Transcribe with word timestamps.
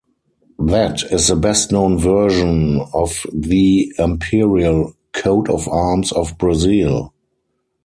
That 0.57 1.03
is 1.11 1.27
the 1.27 1.35
best-known 1.35 1.99
version 1.99 2.81
of 2.91 3.23
the 3.31 3.93
imperial 3.99 4.93
coat 5.13 5.47
of 5.47 5.67
arms 5.67 6.11
of 6.11 6.39
Brazil. 6.39 7.13